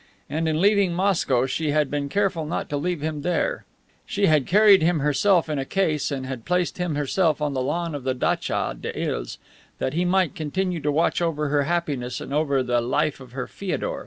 And 0.31 0.47
in 0.49 0.59
leaving 0.59 0.93
Moscow 0.95 1.45
she 1.45 1.69
had 1.69 1.91
been 1.91 2.09
careful 2.09 2.43
not 2.43 2.69
to 2.69 2.77
leave 2.77 3.01
him 3.01 3.21
there. 3.21 3.65
She 4.03 4.25
had 4.25 4.47
carried 4.47 4.81
him 4.81 5.01
herself 5.01 5.47
in 5.47 5.59
a 5.59 5.63
case 5.63 6.09
and 6.09 6.25
had 6.25 6.43
placed 6.43 6.79
him 6.79 6.95
herself 6.95 7.39
on 7.39 7.53
the 7.53 7.61
lawn 7.61 7.93
of 7.93 8.03
the 8.03 8.15
datcha 8.15 8.81
des 8.81 8.99
Iles, 8.99 9.37
that 9.77 9.93
he 9.93 10.03
might 10.03 10.33
continue 10.33 10.79
to 10.79 10.91
watch 10.91 11.21
over 11.21 11.49
her 11.49 11.65
happiness 11.65 12.19
and 12.19 12.33
over 12.33 12.63
the 12.63 12.81
life 12.81 13.19
of 13.19 13.33
her 13.33 13.45
Feodor. 13.45 13.99